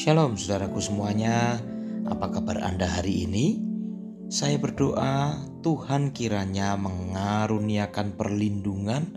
[0.00, 1.60] Shalom saudaraku semuanya,
[2.08, 3.60] apa kabar Anda hari ini?
[4.32, 9.12] Saya berdoa Tuhan kiranya mengaruniakan perlindungan,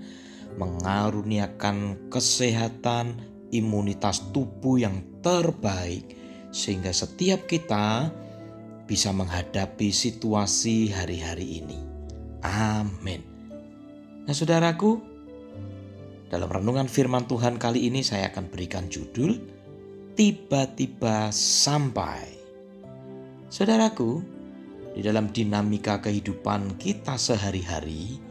[0.60, 3.16] mengaruniakan kesehatan,
[3.56, 6.20] imunitas tubuh yang terbaik
[6.52, 8.12] sehingga setiap kita
[8.84, 11.80] bisa menghadapi situasi hari-hari ini.
[12.44, 13.24] Amin.
[14.28, 15.00] Nah, saudaraku,
[16.28, 19.53] dalam renungan firman Tuhan kali ini saya akan berikan judul
[20.14, 22.38] tiba-tiba sampai.
[23.50, 24.22] Saudaraku,
[24.94, 28.22] di dalam dinamika kehidupan kita sehari-hari,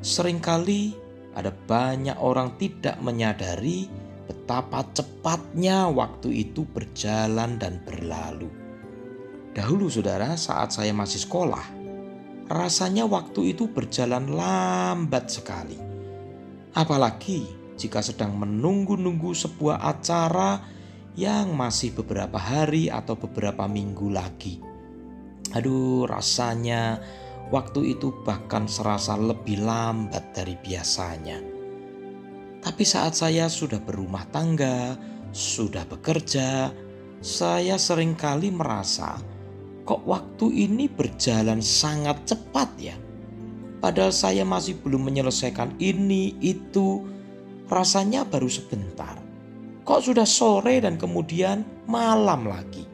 [0.00, 0.96] sering kali
[1.36, 3.88] ada banyak orang tidak menyadari
[4.28, 8.48] betapa cepatnya waktu itu berjalan dan berlalu.
[9.52, 11.64] Dahulu saudara, saat saya masih sekolah,
[12.48, 15.76] rasanya waktu itu berjalan lambat sekali.
[16.72, 17.44] Apalagi
[17.76, 20.77] jika sedang menunggu-nunggu sebuah acara
[21.18, 24.62] yang masih beberapa hari atau beberapa minggu lagi.
[25.58, 27.02] Aduh, rasanya
[27.50, 31.42] waktu itu bahkan serasa lebih lambat dari biasanya.
[32.62, 34.94] Tapi saat saya sudah berumah tangga,
[35.34, 36.70] sudah bekerja,
[37.18, 39.18] saya sering kali merasa
[39.82, 42.94] kok waktu ini berjalan sangat cepat ya.
[43.82, 47.02] Padahal saya masih belum menyelesaikan ini, itu,
[47.66, 49.27] rasanya baru sebentar.
[49.88, 52.84] Kok sudah sore dan kemudian malam lagi?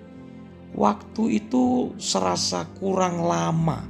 [0.79, 3.83] Waktu itu serasa kurang lama.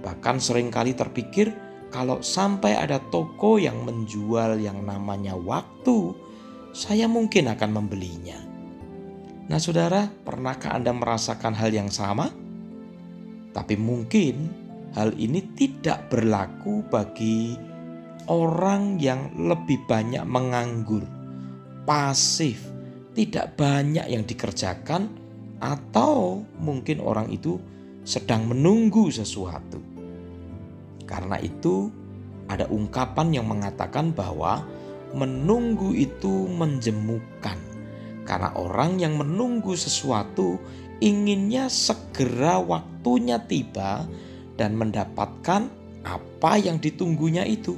[0.00, 1.52] Bahkan sering kali terpikir
[1.92, 6.16] kalau sampai ada toko yang menjual yang namanya waktu,
[6.72, 8.40] saya mungkin akan membelinya.
[9.44, 12.32] Nah, saudara, pernahkah Anda merasakan hal yang sama?
[13.52, 14.48] Tapi mungkin
[14.96, 17.52] hal ini tidak berlaku bagi
[18.32, 21.04] orang yang lebih banyak menganggur
[21.84, 22.60] pasif,
[23.12, 25.08] tidak banyak yang dikerjakan,
[25.62, 27.56] atau mungkin orang itu
[28.04, 29.80] sedang menunggu sesuatu.
[31.08, 31.88] Karena itu,
[32.48, 34.64] ada ungkapan yang mengatakan bahwa
[35.16, 37.56] menunggu itu menjemukan,
[38.28, 40.60] karena orang yang menunggu sesuatu
[41.00, 44.04] inginnya segera waktunya tiba
[44.60, 45.70] dan mendapatkan
[46.04, 47.76] apa yang ditunggunya itu.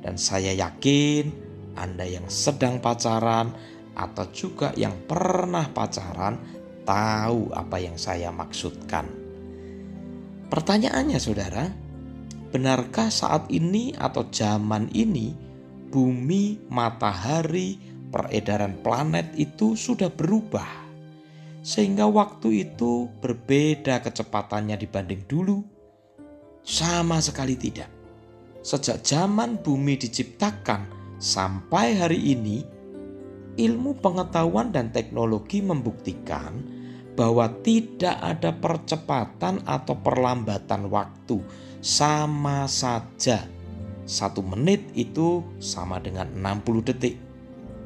[0.00, 1.43] Dan saya yakin
[1.74, 3.54] anda yang sedang pacaran
[3.94, 6.38] atau juga yang pernah pacaran
[6.84, 9.06] tahu apa yang saya maksudkan.
[10.50, 11.66] Pertanyaannya saudara,
[12.54, 15.34] benarkah saat ini atau zaman ini
[15.90, 17.78] bumi, matahari,
[18.10, 20.86] peredaran planet itu sudah berubah?
[21.64, 25.64] Sehingga waktu itu berbeda kecepatannya dibanding dulu?
[26.60, 27.88] Sama sekali tidak.
[28.60, 32.60] Sejak zaman bumi diciptakan, Sampai hari ini,
[33.56, 36.60] ilmu pengetahuan dan teknologi membuktikan
[37.16, 41.40] bahwa tidak ada percepatan atau perlambatan waktu,
[41.80, 43.40] sama saja.
[44.04, 47.16] Satu menit itu sama dengan 60 detik.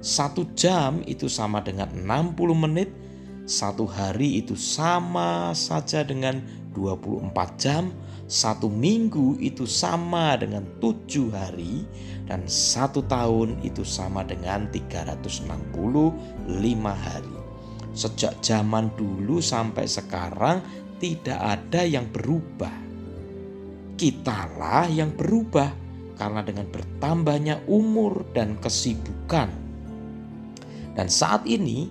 [0.03, 2.91] Satu jam itu sama dengan 60 menit.
[3.47, 6.43] Satu hari itu sama saja dengan
[6.75, 7.95] 24 jam
[8.29, 11.89] satu minggu itu sama dengan tujuh hari
[12.29, 15.49] dan satu tahun itu sama dengan 365
[16.85, 17.37] hari.
[17.97, 20.61] Sejak zaman dulu sampai sekarang
[21.01, 22.85] tidak ada yang berubah.
[23.99, 25.73] Kitalah yang berubah
[26.21, 29.49] karena dengan bertambahnya umur dan kesibukan.
[30.95, 31.89] Dan saat ini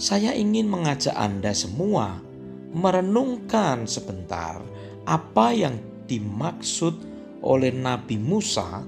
[0.00, 2.16] saya ingin mengajak Anda semua
[2.72, 4.64] merenungkan sebentar
[5.04, 5.76] apa yang
[6.08, 6.96] dimaksud
[7.44, 8.80] oleh Nabi Musa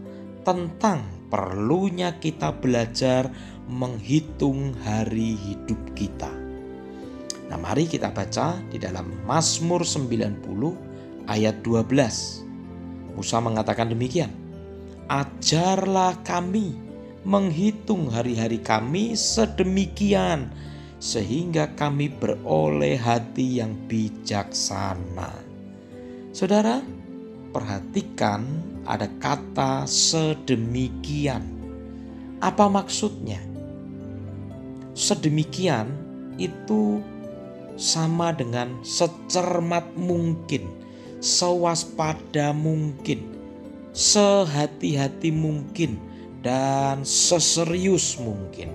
[0.44, 3.32] tentang perlunya kita belajar
[3.66, 6.30] menghitung hari hidup kita.
[7.48, 13.16] Nah, mari kita baca di dalam Mazmur 90 ayat 12.
[13.16, 14.32] Musa mengatakan demikian.
[15.08, 16.72] Ajarlah kami
[17.24, 20.48] menghitung hari-hari kami sedemikian
[21.00, 25.32] sehingga kami beroleh hati yang bijaksana.
[26.32, 26.80] Saudara,
[27.52, 31.44] perhatikan ada kata sedemikian.
[32.40, 33.40] Apa maksudnya?
[34.94, 35.90] Sedemikian
[36.36, 37.02] itu
[37.74, 40.70] sama dengan secermat mungkin,
[41.18, 43.24] sewaspada mungkin,
[43.90, 45.98] sehati-hati mungkin,
[46.44, 48.70] dan seserius mungkin.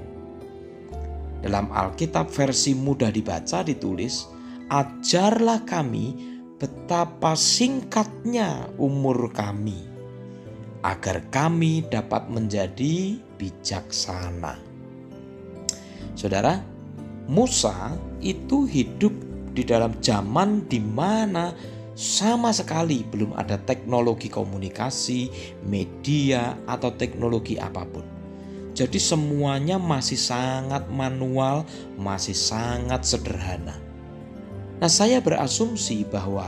[1.39, 4.27] Dalam Alkitab versi mudah dibaca ditulis,
[4.67, 6.11] "Ajarlah kami
[6.59, 9.88] betapa singkatnya umur kami,
[10.83, 14.59] agar kami dapat menjadi bijaksana.
[16.15, 16.59] Saudara,
[17.29, 19.13] Musa itu hidup
[19.53, 21.53] di dalam zaman di mana
[21.99, 25.27] sama sekali belum ada teknologi komunikasi,
[25.67, 28.07] media, atau teknologi apa pun.
[28.71, 31.67] Jadi, semuanya masih sangat manual,
[31.99, 33.75] masih sangat sederhana.
[34.79, 36.47] Nah, saya berasumsi bahwa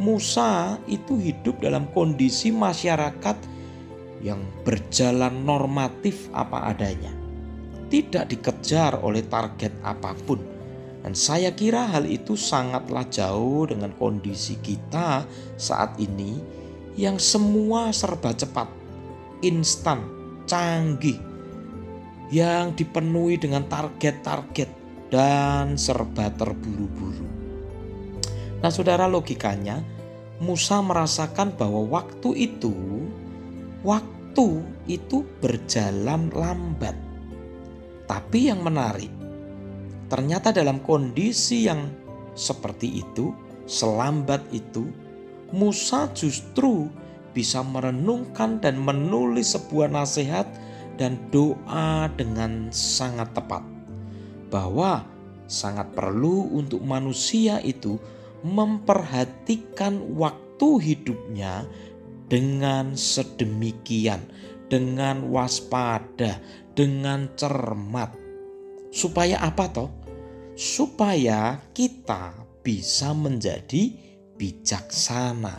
[0.00, 3.36] Musa itu hidup dalam kondisi masyarakat
[4.20, 7.12] yang berjalan normatif apa adanya,
[7.92, 10.56] tidak dikejar oleh target apa pun
[11.06, 15.22] dan saya kira hal itu sangatlah jauh dengan kondisi kita
[15.54, 16.34] saat ini
[16.98, 18.66] yang semua serba cepat,
[19.38, 20.02] instan,
[20.50, 21.14] canggih,
[22.34, 24.66] yang dipenuhi dengan target-target
[25.06, 27.30] dan serba terburu-buru.
[28.58, 29.78] Nah, saudara, logikanya
[30.42, 32.74] Musa merasakan bahwa waktu itu,
[33.84, 36.94] waktu itu berjalan lambat.
[38.06, 39.10] Tapi yang menarik,
[40.06, 41.90] Ternyata dalam kondisi yang
[42.38, 43.34] seperti itu,
[43.66, 44.86] selambat itu,
[45.50, 46.86] Musa justru
[47.34, 50.46] bisa merenungkan dan menulis sebuah nasihat
[50.94, 53.66] dan doa dengan sangat tepat.
[54.46, 55.02] Bahwa
[55.50, 57.98] sangat perlu untuk manusia itu
[58.46, 61.66] memperhatikan waktu hidupnya
[62.26, 64.26] dengan sedemikian,
[64.66, 66.42] dengan waspada,
[66.74, 68.26] dengan cermat
[68.96, 69.92] Supaya apa toh?
[70.56, 72.32] Supaya kita
[72.64, 73.92] bisa menjadi
[74.40, 75.58] bijaksana.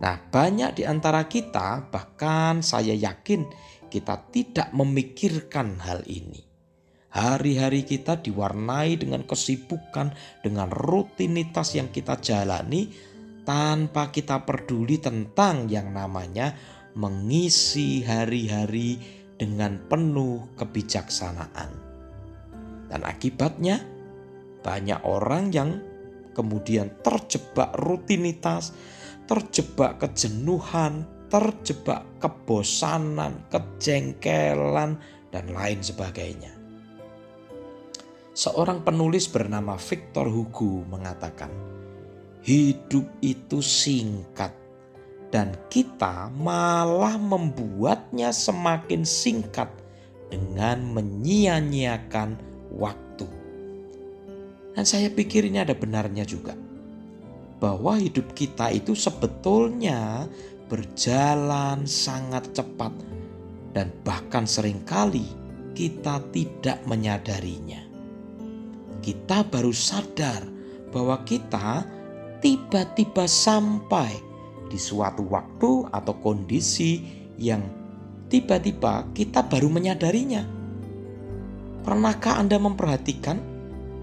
[0.00, 3.44] Nah, banyak di antara kita, bahkan saya yakin
[3.92, 6.40] kita tidak memikirkan hal ini.
[7.12, 12.88] Hari-hari kita diwarnai dengan kesibukan, dengan rutinitas yang kita jalani
[13.44, 16.56] tanpa kita peduli tentang yang namanya
[16.96, 18.98] mengisi hari-hari
[19.36, 21.70] dengan penuh kebijaksanaan.
[22.88, 23.84] Dan akibatnya
[24.64, 25.70] banyak orang yang
[26.32, 28.72] kemudian terjebak rutinitas,
[29.28, 34.96] terjebak kejenuhan, terjebak kebosanan, kejengkelan,
[35.34, 36.54] dan lain sebagainya.
[38.34, 41.50] Seorang penulis bernama Victor Hugo mengatakan,
[42.44, 44.52] "Hidup itu singkat,
[45.32, 49.72] dan kita malah membuatnya semakin singkat
[50.28, 52.36] dengan menyia-nyiakan
[52.76, 53.26] waktu.
[54.76, 56.52] Dan saya pikir ini ada benarnya juga.
[57.62, 60.28] Bahwa hidup kita itu sebetulnya
[60.68, 62.92] berjalan sangat cepat
[63.72, 65.24] dan bahkan sering kali
[65.74, 67.82] kita tidak menyadarinya.
[69.02, 70.46] Kita baru sadar
[70.94, 71.82] bahwa kita
[72.44, 74.20] tiba-tiba sampai
[74.68, 77.00] di suatu waktu atau kondisi
[77.40, 77.64] yang
[78.28, 80.44] tiba-tiba kita baru menyadarinya.
[81.88, 83.40] Pernahkah Anda memperhatikan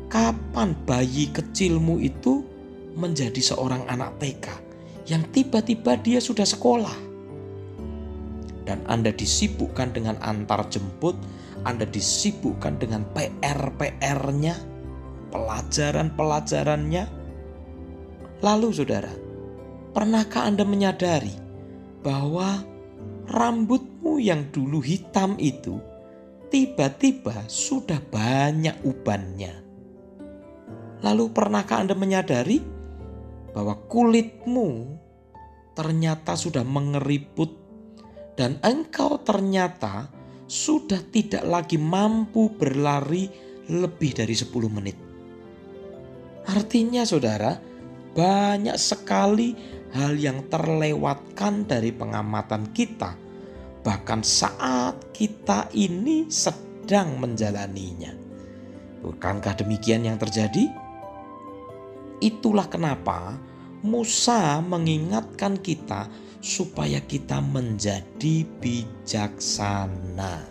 [0.09, 2.41] kapan bayi kecilmu itu
[2.97, 4.45] menjadi seorang anak TK
[5.05, 6.97] yang tiba-tiba dia sudah sekolah?
[8.65, 11.13] Dan Anda disibukkan dengan antar jemput,
[11.61, 14.57] Anda disibukkan dengan PR-PR-nya,
[15.29, 17.20] pelajaran-pelajarannya.
[18.41, 19.13] Lalu saudara,
[19.93, 21.33] pernahkah Anda menyadari
[22.01, 22.65] bahwa
[23.29, 25.77] rambutmu yang dulu hitam itu
[26.49, 29.53] tiba-tiba sudah banyak ubannya.
[31.05, 32.57] Lalu pernahkah Anda menyadari
[33.53, 34.97] bahwa kulitmu
[35.77, 37.53] ternyata sudah mengeriput
[38.33, 40.09] dan engkau ternyata
[40.49, 43.29] sudah tidak lagi mampu berlari
[43.69, 44.97] lebih dari 10 menit.
[46.49, 47.70] Artinya saudara,
[48.11, 49.55] banyak sekali
[49.91, 53.15] hal yang terlewatkan dari pengamatan kita
[53.81, 58.13] bahkan saat kita ini sedang menjalaninya.
[59.01, 60.69] Bukankah demikian yang terjadi?
[62.21, 63.33] Itulah kenapa
[63.81, 66.05] Musa mengingatkan kita
[66.37, 70.45] supaya kita menjadi bijaksana.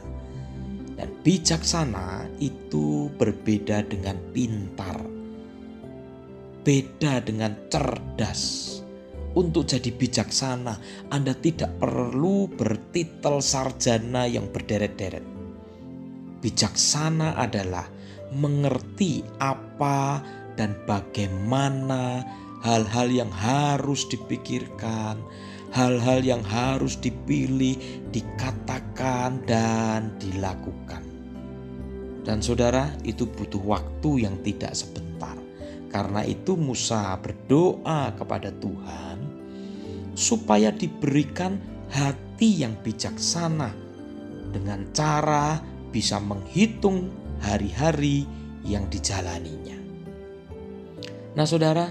[0.98, 5.09] Dan bijaksana itu berbeda dengan pintar.
[6.60, 8.68] Beda dengan cerdas
[9.32, 10.74] untuk jadi bijaksana,
[11.08, 15.22] Anda tidak perlu bertitel sarjana yang berderet-deret.
[16.44, 17.86] Bijaksana adalah
[18.34, 20.20] mengerti apa
[20.58, 22.26] dan bagaimana
[22.60, 25.16] hal-hal yang harus dipikirkan,
[25.72, 27.78] hal-hal yang harus dipilih,
[28.12, 31.06] dikatakan, dan dilakukan.
[32.20, 35.39] Dan saudara, itu butuh waktu yang tidak sebentar.
[35.90, 39.18] Karena itu Musa berdoa kepada Tuhan
[40.14, 41.59] supaya diberikan
[41.90, 43.75] hati yang bijaksana
[44.54, 45.59] dengan cara
[45.90, 47.11] bisa menghitung
[47.42, 48.23] hari-hari
[48.62, 49.78] yang dijalaninya.
[51.35, 51.90] Nah, saudara,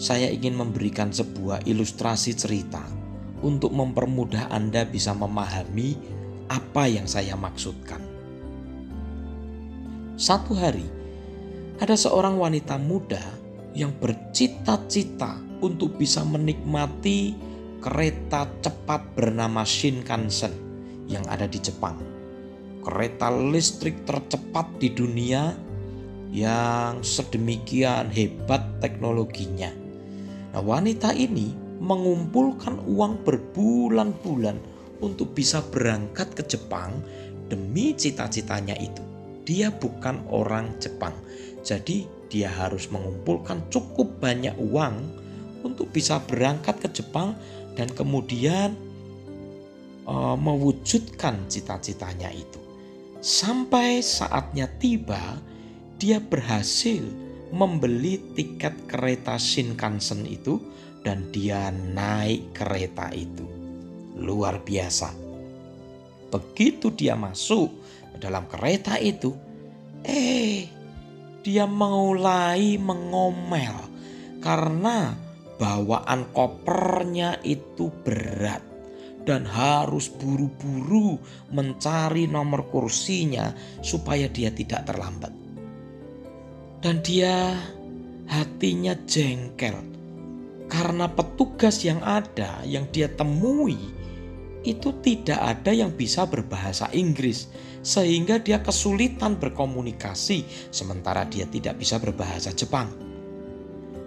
[0.00, 2.84] saya ingin memberikan sebuah ilustrasi cerita
[3.40, 5.96] untuk mempermudah Anda bisa memahami
[6.48, 8.00] apa yang saya maksudkan.
[10.20, 10.99] Satu hari,
[11.80, 13.24] ada seorang wanita muda
[13.72, 17.32] yang bercita-cita untuk bisa menikmati
[17.80, 20.52] kereta cepat bernama Shinkansen
[21.08, 21.96] yang ada di Jepang.
[22.84, 25.56] Kereta listrik tercepat di dunia
[26.28, 29.72] yang sedemikian hebat teknologinya.
[30.52, 34.56] Nah, wanita ini mengumpulkan uang berbulan-bulan
[35.00, 37.00] untuk bisa berangkat ke Jepang
[37.48, 39.00] demi cita-citanya itu.
[39.48, 41.16] Dia bukan orang Jepang,
[41.60, 44.96] jadi dia harus mengumpulkan cukup banyak uang
[45.66, 47.36] untuk bisa berangkat ke Jepang
[47.74, 48.72] dan kemudian
[50.08, 52.60] uh, mewujudkan cita-citanya itu.
[53.20, 55.36] Sampai saatnya tiba,
[56.00, 57.04] dia berhasil
[57.52, 60.56] membeli tiket kereta Shinkansen itu
[61.04, 63.44] dan dia naik kereta itu.
[64.16, 65.12] Luar biasa.
[66.30, 67.68] Begitu dia masuk
[68.16, 69.34] dalam kereta itu,
[70.06, 70.79] eh
[71.40, 73.76] dia mulai mengomel
[74.40, 75.16] karena
[75.60, 78.64] bawaan kopernya itu berat
[79.28, 81.20] dan harus buru-buru
[81.52, 83.52] mencari nomor kursinya
[83.84, 85.32] supaya dia tidak terlambat.
[86.80, 87.52] Dan dia
[88.24, 89.76] hatinya jengkel
[90.72, 93.99] karena petugas yang ada yang dia temui
[94.64, 97.48] itu tidak ada yang bisa berbahasa Inggris
[97.80, 102.92] sehingga dia kesulitan berkomunikasi sementara dia tidak bisa berbahasa Jepang.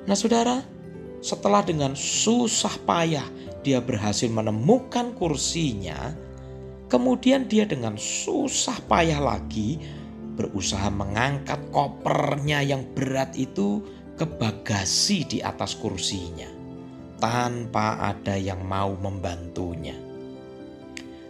[0.06, 0.62] Nah, Saudara,
[1.24, 3.26] setelah dengan susah payah
[3.66, 6.14] dia berhasil menemukan kursinya,
[6.92, 9.82] kemudian dia dengan susah payah lagi
[10.38, 13.82] berusaha mengangkat kopernya yang berat itu
[14.14, 16.50] ke bagasi di atas kursinya
[17.18, 20.13] tanpa ada yang mau membantunya.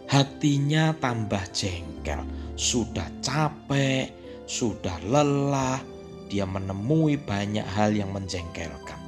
[0.04, 2.20] Hatinya tambah jengkel,
[2.54, 4.12] sudah capek,
[4.44, 5.80] sudah lelah,
[6.28, 9.00] dia menemui banyak hal yang menjengkelkan.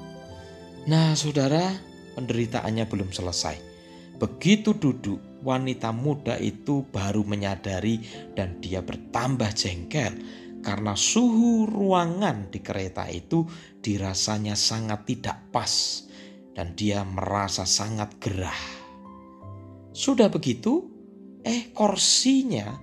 [0.86, 1.76] Nah, saudara,
[2.16, 3.58] penderitaannya belum selesai.
[4.16, 8.00] Begitu duduk, wanita muda itu baru menyadari
[8.32, 10.16] dan dia bertambah jengkel
[10.64, 13.46] karena suhu ruangan di kereta itu
[13.78, 16.02] dirasanya sangat tidak pas
[16.56, 18.75] dan dia merasa sangat gerah.
[19.96, 20.84] Sudah begitu,
[21.40, 22.76] eh kursinya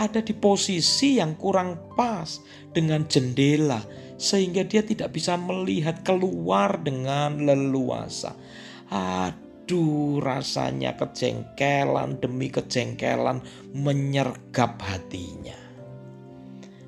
[0.00, 2.40] ada di posisi yang kurang pas
[2.72, 3.84] dengan jendela
[4.16, 8.32] sehingga dia tidak bisa melihat keluar dengan leluasa.
[8.88, 13.44] Aduh, rasanya kejengkelan demi kejengkelan
[13.76, 15.60] menyergap hatinya.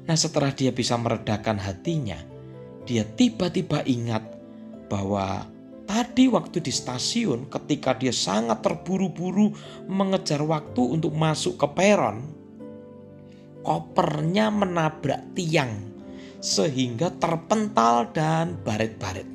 [0.08, 2.16] Nah, setelah dia bisa meredakan hatinya,
[2.88, 4.24] dia tiba-tiba ingat
[4.88, 5.50] bahwa
[5.86, 9.54] Tadi waktu di stasiun ketika dia sangat terburu-buru
[9.86, 12.26] mengejar waktu untuk masuk ke peron,
[13.62, 15.70] kopernya menabrak tiang
[16.42, 19.26] sehingga terpental dan baret-baret.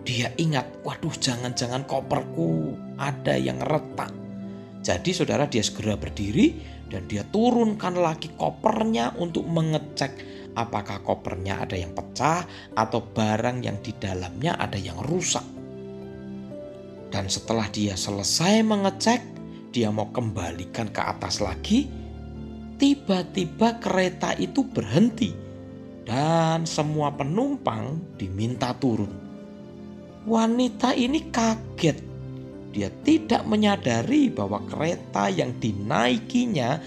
[0.00, 4.10] Dia ingat, waduh jangan-jangan koperku ada yang retak.
[4.80, 6.56] Jadi saudara dia segera berdiri
[6.88, 13.78] dan dia turunkan lagi kopernya untuk mengecek apakah kopernya ada yang pecah atau barang yang
[13.82, 15.44] di dalamnya ada yang rusak.
[17.10, 19.22] Dan setelah dia selesai mengecek,
[19.74, 21.90] dia mau kembalikan ke atas lagi.
[22.80, 25.34] Tiba-tiba kereta itu berhenti
[26.06, 29.12] dan semua penumpang diminta turun.
[30.24, 31.98] Wanita ini kaget.
[32.70, 36.78] Dia tidak menyadari bahwa kereta yang dinaikinya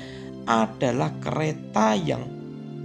[0.48, 2.33] adalah kereta yang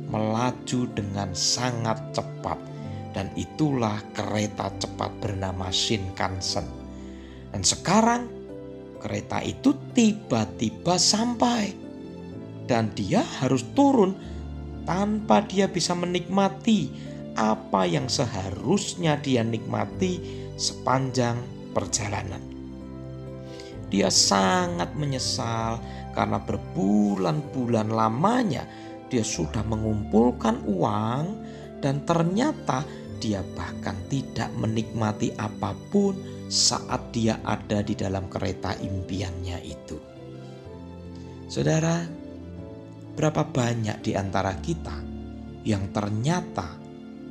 [0.09, 2.57] melaju dengan sangat cepat
[3.13, 6.65] dan itulah kereta cepat bernama Shinkansen.
[7.53, 8.29] Dan sekarang
[9.01, 11.73] kereta itu tiba-tiba sampai
[12.69, 14.13] dan dia harus turun
[14.85, 16.93] tanpa dia bisa menikmati
[17.39, 20.21] apa yang seharusnya dia nikmati
[20.59, 21.39] sepanjang
[21.73, 22.43] perjalanan.
[23.89, 25.81] Dia sangat menyesal
[26.13, 28.69] karena berbulan-bulan lamanya
[29.09, 31.25] dia sudah mengumpulkan uang
[31.81, 32.85] dan ternyata
[33.19, 36.15] dia bahkan tidak menikmati apa pun
[36.49, 39.99] saat dia ada di dalam kereta impiannya itu.
[41.49, 42.05] Saudara,
[43.17, 44.97] berapa banyak di antara kita
[45.67, 46.79] yang ternyata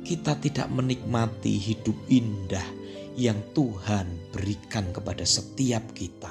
[0.04, 2.64] kita tidak menikmati hidup indah
[3.18, 6.30] yang Tuhan berikan kepada setiap kita.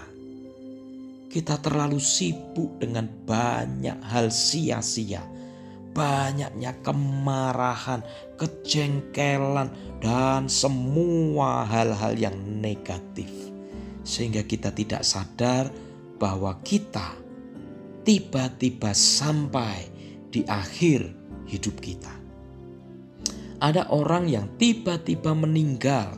[1.27, 5.36] Kita terlalu sibuk dengan banyak hal sia-sia
[5.97, 8.05] banyaknya kemarahan,
[8.37, 13.33] kejengkelan, dan semua hal-hal yang negatif,
[14.05, 15.73] sehingga kita tidak sadar
[16.21, 17.17] bahwa kita
[18.05, 19.89] tiba-tiba sampai
[20.29, 21.09] di akhir
[21.49, 22.13] hidup kita.
[23.57, 26.13] Ada orang yang tiba-tiba meninggal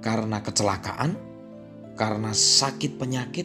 [0.00, 1.20] karena kecelakaan,
[2.00, 3.44] karena sakit penyakit,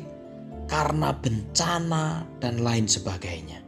[0.72, 3.67] karena bencana, dan lain sebagainya.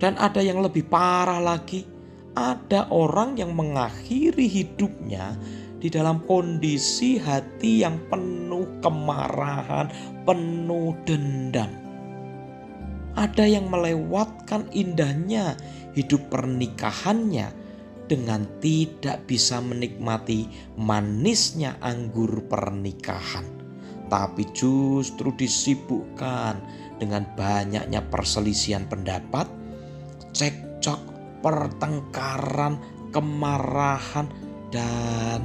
[0.00, 1.84] Dan ada yang lebih parah lagi,
[2.32, 5.36] ada orang yang mengakhiri hidupnya
[5.76, 9.92] di dalam kondisi hati yang penuh kemarahan,
[10.24, 11.68] penuh dendam.
[13.12, 15.58] Ada yang melewatkan indahnya
[15.92, 17.52] hidup pernikahannya
[18.06, 20.46] dengan tidak bisa menikmati
[20.80, 23.44] manisnya anggur pernikahan,
[24.08, 26.58] tapi justru disibukkan
[27.02, 29.59] dengan banyaknya perselisihan pendapat,
[30.40, 31.00] cekcok,
[31.44, 32.80] pertengkaran,
[33.12, 34.24] kemarahan,
[34.72, 35.44] dan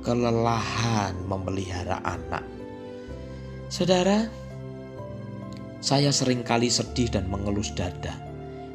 [0.00, 2.40] kelelahan memelihara anak.
[3.68, 4.24] Saudara,
[5.84, 8.16] saya sering kali sedih dan mengelus dada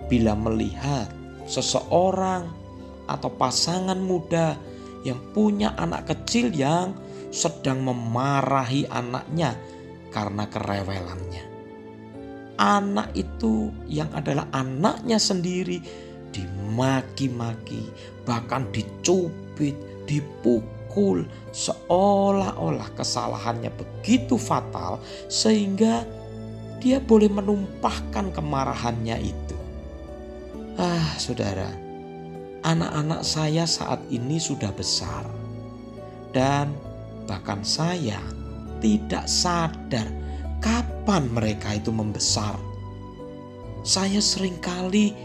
[0.05, 1.09] bila melihat
[1.49, 2.53] seseorang
[3.09, 4.53] atau pasangan muda
[5.01, 6.93] yang punya anak kecil yang
[7.33, 9.55] sedang memarahi anaknya
[10.11, 11.46] karena kerewelannya.
[12.57, 15.77] Anak itu yang adalah anaknya sendiri
[16.33, 17.85] dimaki-maki,
[18.25, 19.77] bahkan dicubit,
[20.09, 24.97] dipukul seolah-olah kesalahannya begitu fatal
[25.29, 26.01] sehingga
[26.81, 29.57] dia boleh menumpahkan kemarahannya itu.
[30.77, 31.69] Ah, saudara,
[32.61, 35.25] anak-anak saya saat ini sudah besar,
[36.33, 36.69] dan
[37.25, 38.21] bahkan saya
[38.77, 40.05] tidak sadar
[40.59, 42.57] kapan mereka itu membesar.
[43.87, 45.15] Saya sering kali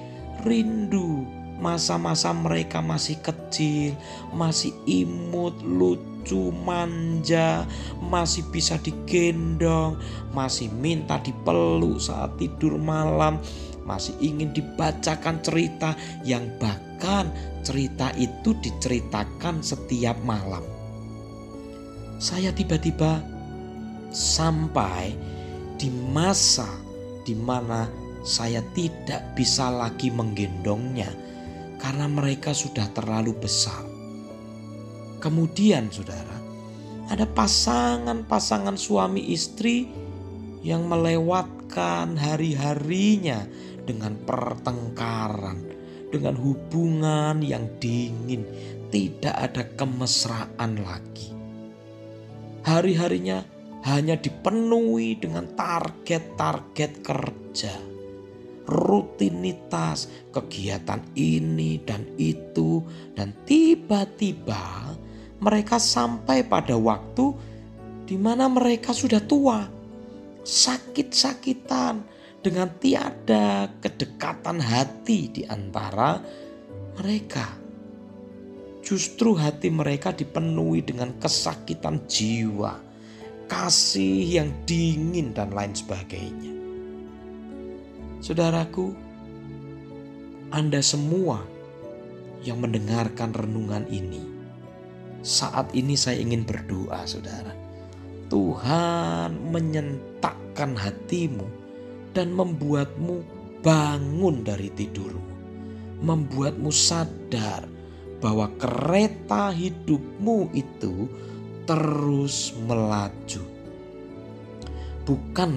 [0.46, 1.26] rindu
[1.62, 3.94] masa-masa mereka masih kecil,
[4.34, 7.62] masih imut, lucu, manja,
[8.02, 9.94] masih bisa digendong,
[10.34, 13.38] masih minta dipeluk saat tidur malam,
[13.86, 15.94] masih ingin dibacakan cerita
[16.26, 17.30] yang bahkan
[17.62, 20.66] cerita itu diceritakan setiap malam.
[22.18, 23.31] Saya tiba-tiba
[24.12, 25.16] sampai
[25.80, 26.68] di masa
[27.24, 27.88] di mana
[28.22, 31.10] saya tidak bisa lagi menggendongnya
[31.82, 33.82] karena mereka sudah terlalu besar.
[35.18, 36.38] Kemudian, saudara,
[37.10, 39.90] ada pasangan-pasangan suami istri
[40.62, 43.46] yang melewatkan hari-harinya
[43.82, 45.58] dengan pertengkaran,
[46.14, 48.46] dengan hubungan yang dingin,
[48.94, 51.34] tidak ada kemesraan lagi.
[52.62, 53.42] Hari-harinya
[53.82, 57.74] hanya dipenuhi dengan target-target kerja,
[58.66, 62.82] rutinitas, kegiatan ini dan itu,
[63.18, 64.94] dan tiba-tiba
[65.42, 67.34] mereka sampai pada waktu
[68.06, 69.66] di mana mereka sudah tua,
[70.46, 76.18] sakit-sakitan, dengan tiada kedekatan hati di antara
[76.98, 77.46] mereka.
[78.82, 82.82] Justru hati mereka dipenuhi dengan kesakitan jiwa,
[83.52, 86.56] kasih yang dingin, dan lain sebagainya.
[88.24, 88.96] Saudaraku,
[90.48, 91.44] Anda semua
[92.40, 94.24] yang mendengarkan renungan ini,
[95.20, 97.52] saat ini saya ingin berdoa, saudara.
[98.32, 101.44] Tuhan menyentakkan hatimu
[102.16, 103.20] dan membuatmu
[103.60, 105.36] bangun dari tidurmu,
[106.00, 107.68] membuatmu sadar
[108.24, 111.12] bahwa kereta hidupmu itu
[111.64, 113.42] terus melaju,
[115.06, 115.52] bukan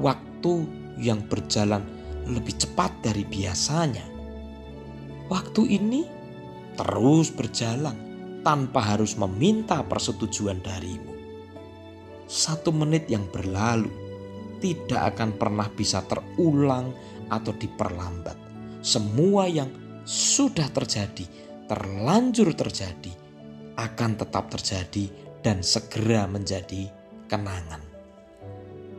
[0.00, 0.64] waktu
[1.00, 1.84] yang berjalan
[2.28, 4.04] lebih cepat dari biasanya.
[5.30, 6.02] Waktu ini
[6.74, 7.94] terus berjalan
[8.42, 11.12] tanpa harus meminta persetujuan darimu.
[12.30, 13.90] Satu menit yang berlalu
[14.62, 16.94] tidak akan pernah bisa terulang
[17.30, 18.36] atau diperlambat.
[18.80, 19.68] Semua yang
[20.08, 21.26] sudah terjadi,
[21.68, 23.12] terlanjur terjadi,
[23.76, 26.88] akan tetap terjadi dan segera menjadi
[27.28, 27.80] kenangan.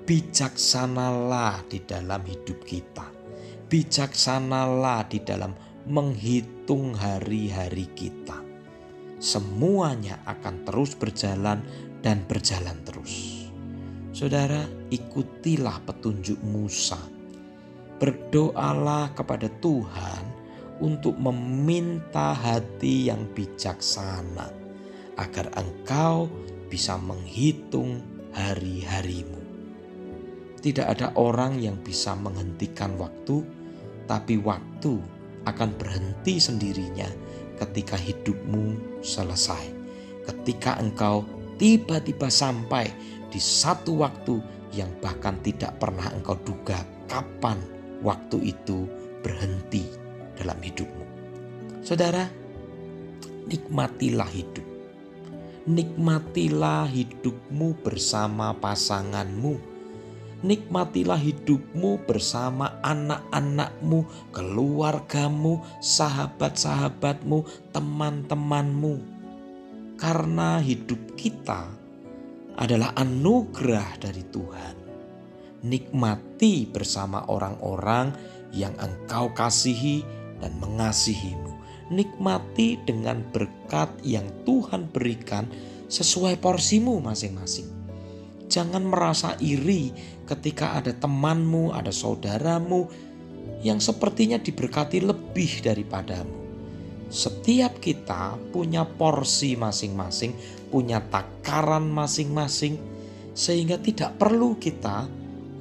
[0.05, 3.07] Bijaksanalah di dalam hidup kita.
[3.69, 5.55] Bijaksanalah di dalam
[5.87, 8.41] menghitung hari-hari kita.
[9.21, 11.61] Semuanya akan terus berjalan
[12.01, 13.45] dan berjalan terus.
[14.11, 16.99] Saudara, ikutilah petunjuk Musa.
[18.01, 20.23] Berdoalah kepada Tuhan
[20.81, 24.60] untuk meminta hati yang bijaksana
[25.21, 26.25] agar engkau
[26.65, 28.01] bisa menghitung
[28.33, 29.37] hari-harimu.
[30.61, 33.45] Tidak ada orang yang bisa menghentikan waktu,
[34.09, 34.97] tapi waktu
[35.45, 37.09] akan berhenti sendirinya
[37.61, 39.73] ketika hidupmu selesai.
[40.25, 41.25] Ketika engkau
[41.57, 42.89] tiba-tiba sampai
[43.29, 44.37] di satu waktu
[44.73, 46.77] yang bahkan tidak pernah engkau duga
[47.09, 47.57] kapan
[48.05, 48.85] waktu itu
[49.25, 49.85] berhenti
[50.37, 51.05] dalam hidupmu.
[51.81, 52.29] Saudara,
[53.49, 54.70] nikmatilah hidup.
[55.69, 59.71] Nikmatilah hidupmu bersama pasanganmu
[60.41, 68.95] nikmatilah hidupmu bersama anak-anakmu, keluargamu, sahabat-sahabatmu, teman-temanmu.
[70.01, 71.69] Karena hidup kita
[72.57, 74.75] adalah anugerah dari Tuhan.
[75.61, 78.09] Nikmati bersama orang-orang
[78.49, 80.01] yang engkau kasihi
[80.41, 81.50] dan mengasihimu.
[81.91, 85.45] Nikmati dengan berkat yang Tuhan berikan
[85.91, 87.81] sesuai porsimu masing-masing
[88.51, 89.95] Jangan merasa iri
[90.27, 92.91] ketika ada temanmu, ada saudaramu
[93.63, 96.35] yang sepertinya diberkati lebih daripadamu.
[97.07, 100.35] Setiap kita punya porsi masing-masing,
[100.67, 102.75] punya takaran masing-masing,
[103.31, 105.07] sehingga tidak perlu kita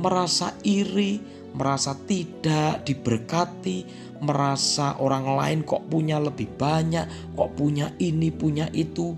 [0.03, 1.23] merasa iri,
[1.55, 9.17] merasa tidak diberkati, merasa orang lain kok punya lebih banyak, kok punya ini, punya itu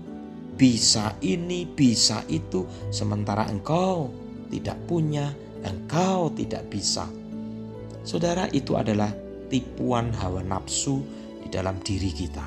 [0.55, 4.09] bisa ini, bisa itu, sementara engkau
[4.47, 5.33] tidak punya,
[5.67, 7.09] engkau tidak bisa.
[8.03, 9.11] Saudara, itu adalah
[9.51, 11.03] tipuan hawa nafsu
[11.43, 12.45] di dalam diri kita.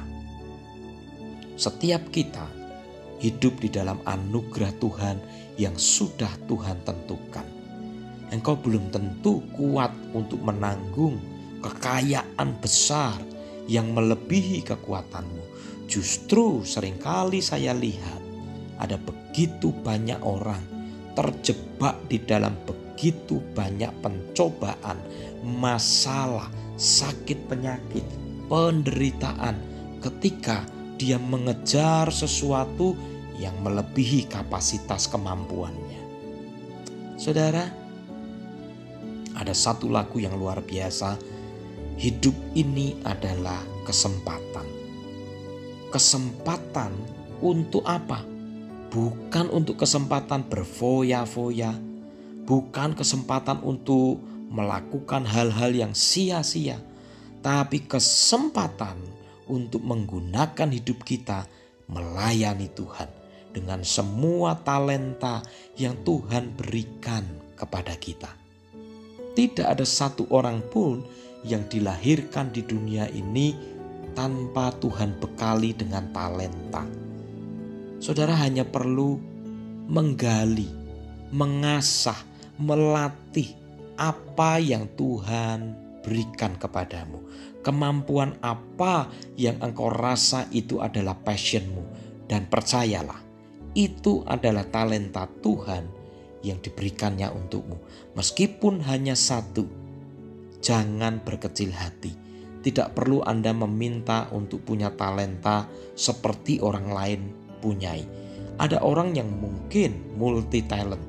[1.57, 2.45] Setiap kita
[3.21, 5.17] hidup di dalam anugerah Tuhan
[5.57, 7.49] yang sudah Tuhan tentukan.
[8.29, 11.17] Engkau belum tentu kuat untuk menanggung
[11.63, 13.17] kekayaan besar
[13.67, 15.45] yang melebihi kekuatanmu.
[15.87, 18.23] Justru sering kali saya lihat
[18.77, 20.61] ada begitu banyak orang
[21.17, 25.01] terjebak di dalam begitu banyak pencobaan,
[25.41, 28.05] masalah, sakit penyakit,
[28.53, 29.57] penderitaan
[30.05, 30.69] ketika
[31.01, 32.93] dia mengejar sesuatu
[33.41, 36.05] yang melebihi kapasitas kemampuannya.
[37.17, 37.65] Saudara,
[39.37, 41.17] ada satu lagu yang luar biasa
[41.97, 44.69] Hidup ini adalah kesempatan.
[45.89, 46.93] Kesempatan
[47.41, 48.21] untuk apa?
[48.93, 51.73] Bukan untuk kesempatan berfoya-foya,
[52.45, 54.21] bukan kesempatan untuk
[54.53, 56.77] melakukan hal-hal yang sia-sia,
[57.41, 59.01] tapi kesempatan
[59.49, 61.49] untuk menggunakan hidup kita
[61.89, 63.09] melayani Tuhan
[63.57, 65.41] dengan semua talenta
[65.81, 67.25] yang Tuhan berikan
[67.57, 68.29] kepada kita.
[69.33, 71.01] Tidak ada satu orang pun
[71.47, 73.55] yang dilahirkan di dunia ini
[74.19, 76.83] tanpa Tuhan bekali dengan talenta.
[78.03, 79.17] Saudara hanya perlu
[79.87, 80.69] menggali,
[81.31, 82.19] mengasah,
[82.59, 83.55] melatih
[83.97, 87.23] apa yang Tuhan berikan kepadamu.
[87.63, 91.83] Kemampuan apa yang engkau rasa itu adalah passionmu.
[92.27, 93.23] Dan percayalah,
[93.79, 95.87] itu adalah talenta Tuhan
[96.43, 97.79] yang diberikannya untukmu.
[98.19, 99.86] Meskipun hanya satu,
[100.61, 102.13] jangan berkecil hati.
[102.63, 107.21] Tidak perlu Anda meminta untuk punya talenta seperti orang lain
[107.63, 108.03] punyai.
[108.59, 111.05] Ada orang yang mungkin multi talent,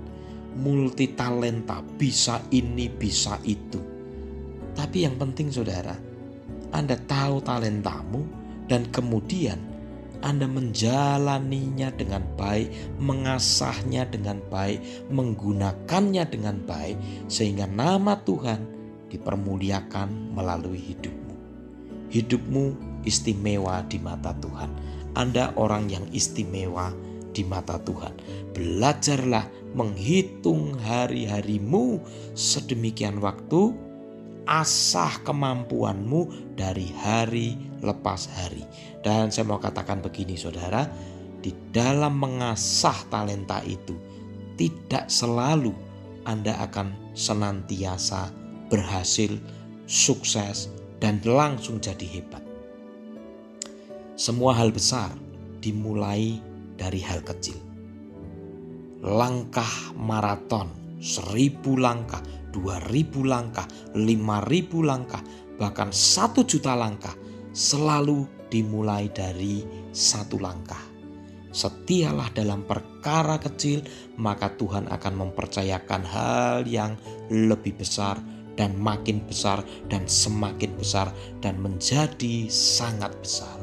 [0.53, 3.81] multi talenta, bisa ini, bisa itu.
[4.77, 5.97] Tapi yang penting saudara,
[6.69, 8.21] Anda tahu talentamu
[8.69, 9.77] dan kemudian
[10.25, 14.81] anda menjalaninya dengan baik, mengasahnya dengan baik,
[15.13, 16.97] menggunakannya dengan baik,
[17.29, 18.76] sehingga nama Tuhan
[19.11, 21.35] dipermuliakan melalui hidupmu.
[22.07, 22.65] Hidupmu
[23.03, 24.71] istimewa di mata Tuhan.
[25.17, 26.93] Anda orang yang istimewa
[27.31, 28.13] di mata Tuhan.
[28.55, 31.99] Belajarlah menghitung hari-harimu
[32.33, 33.75] sedemikian waktu,
[34.47, 38.63] asah kemampuanmu dari hari lepas hari.
[39.03, 40.87] Dan saya mau katakan begini saudara,
[41.43, 43.93] di dalam mengasah talenta itu
[44.57, 45.71] tidak selalu
[46.25, 49.35] Anda akan senantiasa berhasil,
[49.87, 52.43] sukses, dan langsung jadi hebat.
[54.17, 55.13] Semua hal besar
[55.61, 56.41] dimulai
[56.73, 57.57] dari hal kecil.
[59.05, 65.21] Langkah maraton, seribu langkah, dua ribu langkah, lima ribu langkah,
[65.61, 67.13] bahkan satu juta langkah
[67.53, 69.61] selalu dimulai dari
[69.93, 70.81] satu langkah.
[71.53, 73.81] Setialah dalam perkara kecil,
[74.17, 76.97] maka Tuhan akan mempercayakan hal yang
[77.29, 78.17] lebih besar
[78.57, 83.55] dan makin besar dan semakin besar dan menjadi sangat besar.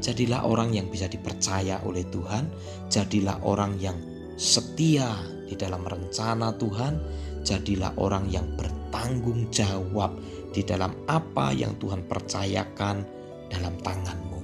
[0.00, 2.48] Jadilah orang yang bisa dipercaya oleh Tuhan,
[2.88, 4.00] jadilah orang yang
[4.40, 5.12] setia
[5.44, 6.96] di dalam rencana Tuhan,
[7.44, 10.16] jadilah orang yang bertanggung jawab
[10.56, 13.04] di dalam apa yang Tuhan percayakan
[13.52, 14.40] dalam tanganmu.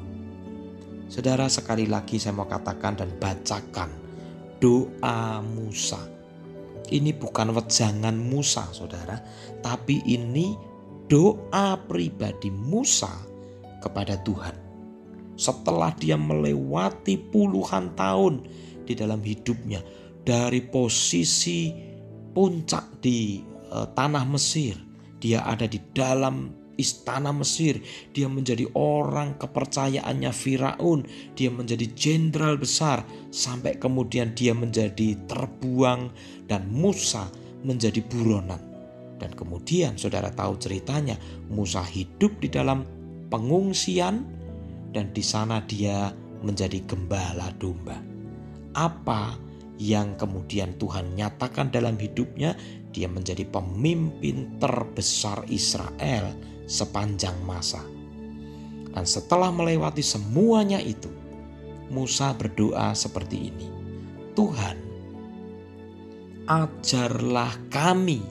[1.06, 3.88] Saudara, sekali lagi saya mau katakan dan bacakan
[4.58, 6.15] doa Musa.
[6.86, 9.18] Ini bukan wejangan Musa, saudara,
[9.58, 10.54] tapi ini
[11.10, 13.10] doa pribadi Musa
[13.82, 14.54] kepada Tuhan.
[15.34, 18.46] Setelah dia melewati puluhan tahun
[18.86, 19.82] di dalam hidupnya,
[20.22, 21.74] dari posisi
[22.32, 24.78] puncak di uh, tanah Mesir,
[25.18, 27.80] dia ada di dalam istana Mesir.
[28.12, 31.08] Dia menjadi orang kepercayaannya Firaun.
[31.32, 36.12] Dia menjadi jenderal besar sampai kemudian dia menjadi terbuang
[36.46, 37.28] dan Musa
[37.66, 38.62] menjadi buronan.
[39.16, 41.16] Dan kemudian saudara tahu ceritanya,
[41.48, 42.84] Musa hidup di dalam
[43.32, 44.22] pengungsian
[44.92, 46.12] dan di sana dia
[46.44, 47.96] menjadi gembala domba.
[48.76, 49.40] Apa
[49.80, 52.56] yang kemudian Tuhan nyatakan dalam hidupnya,
[52.92, 56.32] dia menjadi pemimpin terbesar Israel
[56.68, 57.84] sepanjang masa.
[58.96, 61.12] Dan setelah melewati semuanya itu,
[61.92, 63.68] Musa berdoa seperti ini:
[64.32, 64.85] "Tuhan,
[66.46, 68.22] ajarlah kami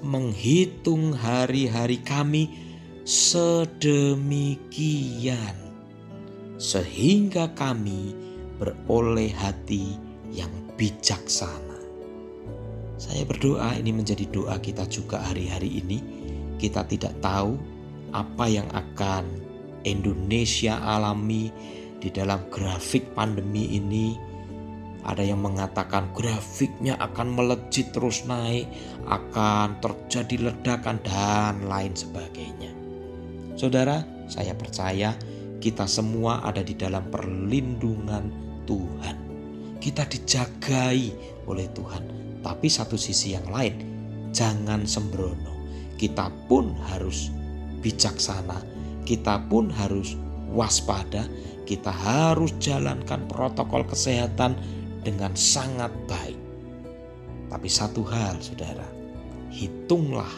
[0.00, 2.48] menghitung hari-hari kami
[3.04, 3.76] sedemikian,
[6.56, 8.16] sehingga kami
[8.60, 9.96] beroleh hati
[10.32, 11.80] yang bijaksana."
[13.00, 15.98] Saya berdoa ini menjadi doa kita juga hari-hari ini
[16.60, 17.56] kita tidak tahu
[18.12, 19.24] apa yang akan
[19.88, 21.48] Indonesia alami
[21.96, 24.29] di dalam grafik pandemi ini.
[25.10, 28.70] Ada yang mengatakan grafiknya akan melejit terus naik,
[29.10, 32.70] akan terjadi ledakan dan lain sebagainya.
[33.58, 35.18] Saudara, saya percaya
[35.58, 38.30] kita semua ada di dalam perlindungan
[38.70, 39.16] Tuhan.
[39.82, 40.98] Kita dijagai
[41.50, 42.04] oleh Tuhan.
[42.40, 43.74] Tapi satu sisi yang lain,
[44.30, 45.60] jangan sembrono
[46.00, 47.28] kita pun harus
[47.84, 48.64] bijaksana,
[49.04, 50.16] kita pun harus
[50.48, 51.28] waspada,
[51.68, 54.56] kita harus jalankan protokol kesehatan
[55.00, 56.38] dengan sangat baik.
[57.50, 58.86] Tapi satu hal, saudara,
[59.50, 60.30] hitunglah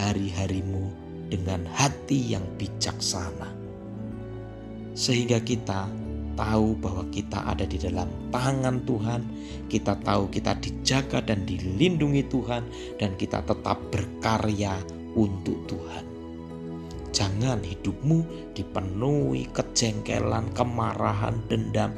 [0.00, 0.88] hari-harimu
[1.28, 3.52] dengan hati yang bijaksana,
[4.96, 5.86] sehingga kita
[6.34, 9.22] tahu bahwa kita ada di dalam tangan Tuhan,
[9.70, 12.64] kita tahu kita dijaga dan dilindungi Tuhan,
[12.98, 14.74] dan kita tetap berkarya
[15.14, 16.04] untuk Tuhan.
[17.14, 21.94] Jangan hidupmu dipenuhi kejengkelan, kemarahan, dendam,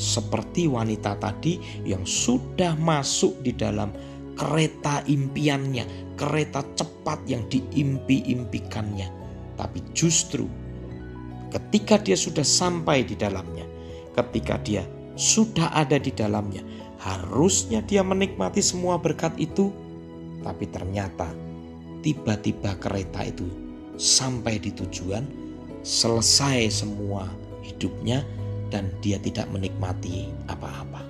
[0.00, 3.92] seperti wanita tadi yang sudah masuk di dalam
[4.32, 9.12] kereta impiannya, kereta cepat yang diimpi-impikannya.
[9.60, 10.48] Tapi justru
[11.52, 13.68] ketika dia sudah sampai di dalamnya,
[14.16, 14.88] ketika dia
[15.20, 16.64] sudah ada di dalamnya,
[16.96, 19.68] harusnya dia menikmati semua berkat itu,
[20.40, 21.28] tapi ternyata
[22.00, 23.44] tiba-tiba kereta itu
[24.00, 25.28] sampai di tujuan,
[25.84, 27.28] selesai semua
[27.60, 28.24] hidupnya,
[28.70, 31.02] dan dia tidak menikmati apa-apa.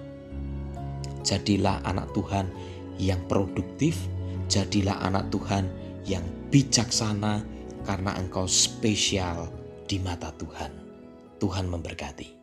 [1.20, 2.49] Jadilah anak Tuhan
[2.96, 4.09] yang produktif,
[4.49, 5.68] jadilah anak Tuhan
[6.09, 7.44] yang bijaksana,
[7.85, 9.49] karena engkau spesial
[9.85, 10.73] di mata Tuhan.
[11.40, 12.39] Tuhan memberkati.